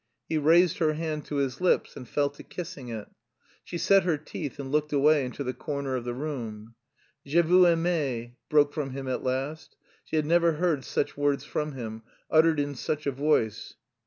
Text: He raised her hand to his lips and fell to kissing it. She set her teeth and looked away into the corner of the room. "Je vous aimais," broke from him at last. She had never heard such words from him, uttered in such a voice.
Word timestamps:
He 0.27 0.39
raised 0.39 0.79
her 0.79 0.93
hand 0.93 1.25
to 1.25 1.35
his 1.35 1.61
lips 1.61 1.95
and 1.95 2.09
fell 2.09 2.31
to 2.31 2.41
kissing 2.41 2.89
it. 2.89 3.07
She 3.63 3.77
set 3.77 4.01
her 4.01 4.17
teeth 4.17 4.57
and 4.57 4.71
looked 4.71 4.91
away 4.91 5.23
into 5.23 5.43
the 5.43 5.53
corner 5.53 5.95
of 5.95 6.05
the 6.05 6.15
room. 6.15 6.73
"Je 7.23 7.39
vous 7.41 7.67
aimais," 7.67 8.33
broke 8.49 8.73
from 8.73 8.89
him 8.93 9.07
at 9.07 9.21
last. 9.23 9.77
She 10.03 10.15
had 10.15 10.25
never 10.25 10.53
heard 10.53 10.83
such 10.85 11.15
words 11.15 11.43
from 11.43 11.73
him, 11.73 12.01
uttered 12.31 12.59
in 12.59 12.73
such 12.73 13.05
a 13.05 13.11
voice. 13.11 13.75